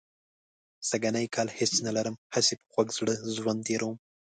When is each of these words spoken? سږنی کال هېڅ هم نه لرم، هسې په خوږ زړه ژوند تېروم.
سږنی 0.89 1.25
کال 1.35 1.47
هېڅ 1.57 1.71
هم 1.77 1.81
نه 1.87 1.91
لرم، 1.97 2.15
هسې 2.33 2.53
په 2.59 2.65
خوږ 2.71 2.87
زړه 2.97 3.13
ژوند 3.37 3.59
تېروم. 3.67 3.95